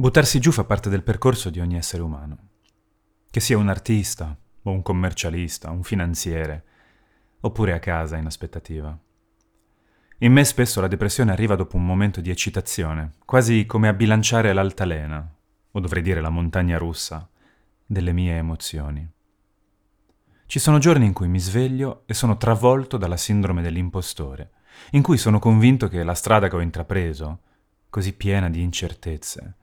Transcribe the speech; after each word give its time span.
Buttarsi 0.00 0.40
giù 0.40 0.50
fa 0.50 0.64
parte 0.64 0.88
del 0.88 1.02
percorso 1.02 1.50
di 1.50 1.60
ogni 1.60 1.76
essere 1.76 2.02
umano. 2.02 2.38
Che 3.30 3.38
sia 3.38 3.58
un 3.58 3.68
artista, 3.68 4.34
o 4.62 4.70
un 4.70 4.80
commercialista, 4.80 5.68
un 5.70 5.82
finanziere, 5.82 6.64
oppure 7.40 7.74
a 7.74 7.78
casa 7.80 8.16
in 8.16 8.24
aspettativa. 8.24 8.98
In 10.20 10.32
me 10.32 10.42
spesso 10.46 10.80
la 10.80 10.88
depressione 10.88 11.32
arriva 11.32 11.54
dopo 11.54 11.76
un 11.76 11.84
momento 11.84 12.22
di 12.22 12.30
eccitazione, 12.30 13.12
quasi 13.26 13.66
come 13.66 13.88
a 13.88 13.92
bilanciare 13.92 14.54
l'altalena, 14.54 15.34
o 15.70 15.80
dovrei 15.80 16.02
dire 16.02 16.22
la 16.22 16.30
montagna 16.30 16.78
russa, 16.78 17.28
delle 17.84 18.14
mie 18.14 18.36
emozioni. 18.36 19.06
Ci 20.46 20.58
sono 20.58 20.78
giorni 20.78 21.04
in 21.04 21.12
cui 21.12 21.28
mi 21.28 21.40
sveglio 21.40 22.04
e 22.06 22.14
sono 22.14 22.38
travolto 22.38 22.96
dalla 22.96 23.18
sindrome 23.18 23.60
dell'impostore, 23.60 24.52
in 24.92 25.02
cui 25.02 25.18
sono 25.18 25.38
convinto 25.38 25.88
che 25.88 26.02
la 26.02 26.14
strada 26.14 26.48
che 26.48 26.56
ho 26.56 26.60
intrapreso, 26.60 27.40
così 27.90 28.14
piena 28.14 28.48
di 28.48 28.62
incertezze, 28.62 29.56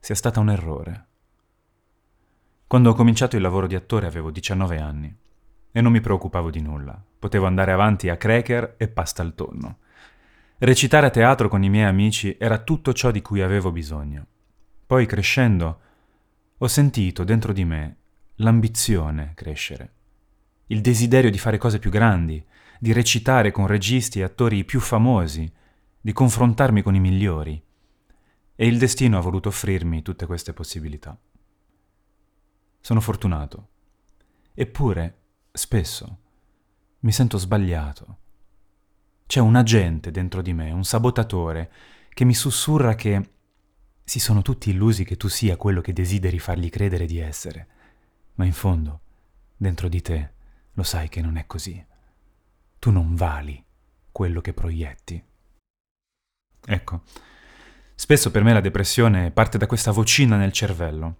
sia 0.00 0.14
stata 0.14 0.40
un 0.40 0.48
errore. 0.48 1.06
Quando 2.66 2.90
ho 2.90 2.94
cominciato 2.94 3.36
il 3.36 3.42
lavoro 3.42 3.66
di 3.66 3.74
attore 3.74 4.06
avevo 4.06 4.30
19 4.30 4.80
anni 4.80 5.14
e 5.70 5.80
non 5.82 5.92
mi 5.92 6.00
preoccupavo 6.00 6.50
di 6.50 6.62
nulla. 6.62 7.00
Potevo 7.18 7.46
andare 7.46 7.72
avanti 7.72 8.08
a 8.08 8.16
cracker 8.16 8.74
e 8.78 8.88
pasta 8.88 9.20
al 9.20 9.34
tonno. 9.34 9.78
Recitare 10.58 11.06
a 11.06 11.10
teatro 11.10 11.48
con 11.48 11.62
i 11.62 11.68
miei 11.68 11.84
amici 11.84 12.34
era 12.38 12.58
tutto 12.58 12.94
ciò 12.94 13.10
di 13.10 13.20
cui 13.20 13.42
avevo 13.42 13.70
bisogno. 13.70 14.26
Poi 14.86 15.04
crescendo 15.04 15.80
ho 16.56 16.66
sentito 16.66 17.22
dentro 17.22 17.52
di 17.52 17.64
me 17.64 17.96
l'ambizione 18.36 19.32
crescere, 19.34 19.92
il 20.68 20.80
desiderio 20.80 21.30
di 21.30 21.38
fare 21.38 21.58
cose 21.58 21.78
più 21.78 21.90
grandi, 21.90 22.42
di 22.78 22.92
recitare 22.92 23.50
con 23.50 23.66
registi 23.66 24.20
e 24.20 24.22
attori 24.22 24.64
più 24.64 24.80
famosi, 24.80 25.50
di 26.00 26.12
confrontarmi 26.12 26.82
con 26.82 26.94
i 26.94 27.00
migliori 27.00 27.62
e 28.60 28.66
il 28.66 28.76
destino 28.76 29.16
ha 29.16 29.22
voluto 29.22 29.48
offrirmi 29.48 30.02
tutte 30.02 30.26
queste 30.26 30.52
possibilità. 30.52 31.18
Sono 32.78 33.00
fortunato. 33.00 33.68
Eppure, 34.52 35.20
spesso, 35.50 36.18
mi 36.98 37.10
sento 37.10 37.38
sbagliato. 37.38 38.18
C'è 39.24 39.40
un 39.40 39.56
agente 39.56 40.10
dentro 40.10 40.42
di 40.42 40.52
me, 40.52 40.72
un 40.72 40.84
sabotatore, 40.84 41.72
che 42.10 42.26
mi 42.26 42.34
sussurra 42.34 42.94
che 42.94 43.30
si 44.04 44.20
sono 44.20 44.42
tutti 44.42 44.68
illusi 44.68 45.04
che 45.04 45.16
tu 45.16 45.28
sia 45.28 45.56
quello 45.56 45.80
che 45.80 45.94
desideri 45.94 46.38
fargli 46.38 46.68
credere 46.68 47.06
di 47.06 47.18
essere. 47.18 47.68
Ma 48.34 48.44
in 48.44 48.52
fondo, 48.52 49.00
dentro 49.56 49.88
di 49.88 50.02
te, 50.02 50.32
lo 50.74 50.82
sai 50.82 51.08
che 51.08 51.22
non 51.22 51.38
è 51.38 51.46
così. 51.46 51.82
Tu 52.78 52.90
non 52.90 53.14
vali 53.14 53.64
quello 54.12 54.42
che 54.42 54.52
proietti. 54.52 55.24
Ecco, 56.66 57.02
Spesso 58.00 58.30
per 58.30 58.42
me 58.42 58.54
la 58.54 58.62
depressione 58.62 59.30
parte 59.30 59.58
da 59.58 59.66
questa 59.66 59.90
vocina 59.90 60.38
nel 60.38 60.52
cervello, 60.52 61.16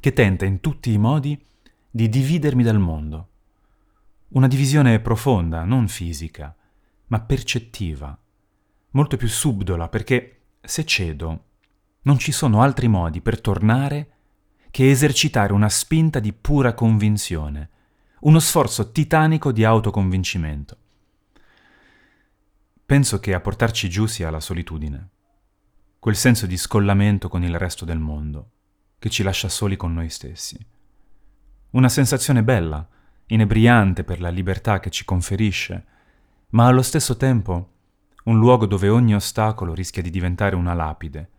che 0.00 0.14
tenta 0.14 0.46
in 0.46 0.60
tutti 0.60 0.90
i 0.90 0.96
modi 0.96 1.38
di 1.90 2.08
dividermi 2.08 2.62
dal 2.62 2.78
mondo. 2.78 3.28
Una 4.28 4.48
divisione 4.48 4.98
profonda, 5.00 5.64
non 5.64 5.88
fisica, 5.88 6.56
ma 7.08 7.20
percettiva, 7.20 8.18
molto 8.92 9.18
più 9.18 9.28
subdola, 9.28 9.90
perché 9.90 10.40
se 10.62 10.86
cedo, 10.86 11.44
non 12.04 12.16
ci 12.18 12.32
sono 12.32 12.62
altri 12.62 12.88
modi 12.88 13.20
per 13.20 13.38
tornare 13.38 14.12
che 14.70 14.88
esercitare 14.88 15.52
una 15.52 15.68
spinta 15.68 16.18
di 16.18 16.32
pura 16.32 16.72
convinzione, 16.72 17.68
uno 18.20 18.38
sforzo 18.38 18.90
titanico 18.90 19.52
di 19.52 19.64
autoconvincimento. 19.64 20.78
Penso 22.86 23.20
che 23.20 23.34
a 23.34 23.40
portarci 23.40 23.90
giù 23.90 24.06
sia 24.06 24.30
la 24.30 24.40
solitudine 24.40 25.10
quel 26.06 26.16
senso 26.16 26.46
di 26.46 26.56
scollamento 26.56 27.28
con 27.28 27.42
il 27.42 27.58
resto 27.58 27.84
del 27.84 27.98
mondo, 27.98 28.50
che 28.96 29.10
ci 29.10 29.24
lascia 29.24 29.48
soli 29.48 29.74
con 29.74 29.92
noi 29.92 30.08
stessi. 30.08 30.56
Una 31.70 31.88
sensazione 31.88 32.44
bella, 32.44 32.88
inebriante 33.26 34.04
per 34.04 34.20
la 34.20 34.28
libertà 34.28 34.78
che 34.78 34.88
ci 34.90 35.04
conferisce, 35.04 35.84
ma 36.50 36.68
allo 36.68 36.82
stesso 36.82 37.16
tempo 37.16 37.72
un 38.22 38.38
luogo 38.38 38.66
dove 38.66 38.88
ogni 38.88 39.16
ostacolo 39.16 39.74
rischia 39.74 40.00
di 40.00 40.10
diventare 40.10 40.54
una 40.54 40.74
lapide, 40.74 41.30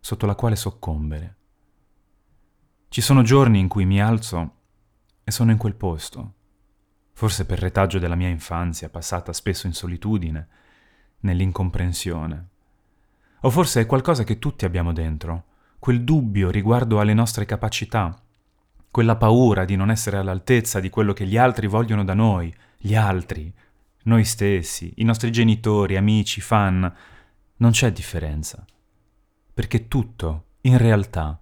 sotto 0.00 0.26
la 0.26 0.34
quale 0.34 0.56
soccombere. 0.56 1.36
Ci 2.88 3.00
sono 3.00 3.22
giorni 3.22 3.60
in 3.60 3.68
cui 3.68 3.84
mi 3.84 4.02
alzo 4.02 4.54
e 5.22 5.30
sono 5.30 5.52
in 5.52 5.56
quel 5.56 5.76
posto, 5.76 6.34
forse 7.12 7.46
per 7.46 7.60
retaggio 7.60 8.00
della 8.00 8.16
mia 8.16 8.26
infanzia 8.26 8.88
passata 8.88 9.32
spesso 9.32 9.68
in 9.68 9.72
solitudine, 9.72 10.48
nell'incomprensione. 11.20 12.48
O 13.44 13.50
forse 13.50 13.82
è 13.82 13.86
qualcosa 13.86 14.24
che 14.24 14.38
tutti 14.38 14.64
abbiamo 14.64 14.94
dentro, 14.94 15.44
quel 15.78 16.02
dubbio 16.02 16.48
riguardo 16.48 16.98
alle 16.98 17.12
nostre 17.12 17.44
capacità, 17.44 18.18
quella 18.90 19.16
paura 19.16 19.66
di 19.66 19.76
non 19.76 19.90
essere 19.90 20.16
all'altezza 20.16 20.80
di 20.80 20.88
quello 20.88 21.12
che 21.12 21.26
gli 21.26 21.36
altri 21.36 21.66
vogliono 21.66 22.04
da 22.04 22.14
noi, 22.14 22.54
gli 22.78 22.94
altri, 22.94 23.52
noi 24.04 24.24
stessi, 24.24 24.94
i 24.96 25.04
nostri 25.04 25.30
genitori, 25.30 25.96
amici, 25.96 26.40
fan. 26.40 26.90
Non 27.56 27.70
c'è 27.70 27.92
differenza, 27.92 28.64
perché 29.52 29.88
tutto, 29.88 30.44
in 30.62 30.78
realtà, 30.78 31.38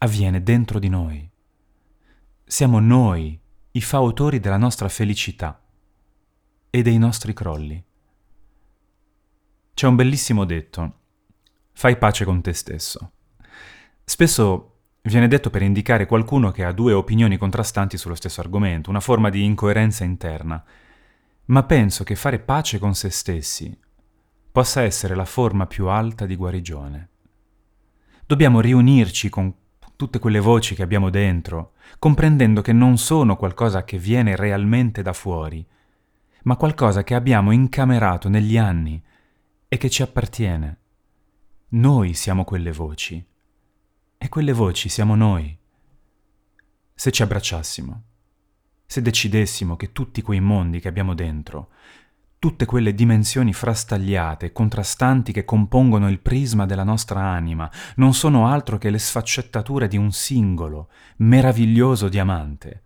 avviene 0.00 0.42
dentro 0.42 0.78
di 0.78 0.90
noi. 0.90 1.26
Siamo 2.44 2.78
noi 2.78 3.40
i 3.70 3.80
fautori 3.80 4.38
della 4.38 4.58
nostra 4.58 4.88
felicità 4.90 5.62
e 6.68 6.82
dei 6.82 6.98
nostri 6.98 7.32
crolli. 7.32 7.82
C'è 9.80 9.86
un 9.86 9.96
bellissimo 9.96 10.44
detto. 10.44 10.92
Fai 11.72 11.96
pace 11.96 12.26
con 12.26 12.42
te 12.42 12.52
stesso. 12.52 13.12
Spesso 14.04 14.80
viene 15.00 15.26
detto 15.26 15.48
per 15.48 15.62
indicare 15.62 16.04
qualcuno 16.04 16.50
che 16.50 16.64
ha 16.64 16.72
due 16.72 16.92
opinioni 16.92 17.38
contrastanti 17.38 17.96
sullo 17.96 18.14
stesso 18.14 18.42
argomento, 18.42 18.90
una 18.90 19.00
forma 19.00 19.30
di 19.30 19.42
incoerenza 19.42 20.04
interna. 20.04 20.62
Ma 21.46 21.62
penso 21.62 22.04
che 22.04 22.14
fare 22.14 22.40
pace 22.40 22.78
con 22.78 22.94
se 22.94 23.08
stessi 23.08 23.74
possa 24.52 24.82
essere 24.82 25.14
la 25.14 25.24
forma 25.24 25.66
più 25.66 25.86
alta 25.86 26.26
di 26.26 26.36
guarigione. 26.36 27.08
Dobbiamo 28.26 28.60
riunirci 28.60 29.30
con 29.30 29.50
tutte 29.96 30.18
quelle 30.18 30.40
voci 30.40 30.74
che 30.74 30.82
abbiamo 30.82 31.08
dentro, 31.08 31.72
comprendendo 31.98 32.60
che 32.60 32.74
non 32.74 32.98
sono 32.98 33.34
qualcosa 33.34 33.84
che 33.84 33.96
viene 33.96 34.36
realmente 34.36 35.00
da 35.00 35.14
fuori, 35.14 35.66
ma 36.42 36.56
qualcosa 36.56 37.02
che 37.02 37.14
abbiamo 37.14 37.50
incamerato 37.50 38.28
negli 38.28 38.58
anni 38.58 39.02
e 39.72 39.76
che 39.76 39.88
ci 39.88 40.02
appartiene. 40.02 40.78
Noi 41.68 42.12
siamo 42.14 42.42
quelle 42.42 42.72
voci 42.72 43.24
e 44.18 44.28
quelle 44.28 44.52
voci 44.52 44.88
siamo 44.88 45.14
noi. 45.14 45.56
Se 46.92 47.12
ci 47.12 47.22
abbracciassimo, 47.22 48.02
se 48.84 49.00
decidessimo 49.00 49.76
che 49.76 49.92
tutti 49.92 50.22
quei 50.22 50.40
mondi 50.40 50.80
che 50.80 50.88
abbiamo 50.88 51.14
dentro, 51.14 51.68
tutte 52.40 52.64
quelle 52.64 52.96
dimensioni 52.96 53.52
frastagliate 53.52 54.46
e 54.46 54.52
contrastanti 54.52 55.30
che 55.30 55.44
compongono 55.44 56.08
il 56.08 56.18
prisma 56.18 56.66
della 56.66 56.82
nostra 56.82 57.20
anima, 57.20 57.70
non 57.94 58.12
sono 58.12 58.48
altro 58.48 58.76
che 58.76 58.90
le 58.90 58.98
sfaccettature 58.98 59.86
di 59.86 59.96
un 59.96 60.10
singolo, 60.10 60.88
meraviglioso 61.18 62.08
diamante, 62.08 62.82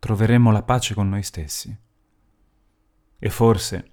troveremmo 0.00 0.50
la 0.50 0.64
pace 0.64 0.94
con 0.94 1.08
noi 1.08 1.22
stessi. 1.22 1.78
E 3.20 3.30
forse 3.30 3.89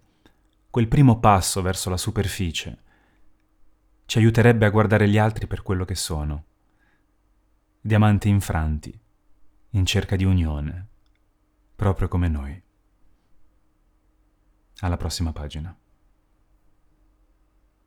quel 0.77 0.87
primo 0.87 1.17
passo 1.17 1.63
verso 1.63 1.89
la 1.89 1.97
superficie 1.97 2.77
ci 4.05 4.19
aiuterebbe 4.19 4.63
a 4.63 4.69
guardare 4.69 5.09
gli 5.09 5.17
altri 5.17 5.47
per 5.47 5.63
quello 5.63 5.85
che 5.85 5.95
sono. 5.95 6.45
Diamanti 7.81 8.29
infranti, 8.29 8.95
in 9.71 9.85
cerca 9.87 10.15
di 10.15 10.23
unione, 10.23 10.87
proprio 11.75 12.07
come 12.07 12.27
noi. 12.27 12.61
Alla 14.81 14.97
prossima 14.97 15.33
pagina. 15.33 15.75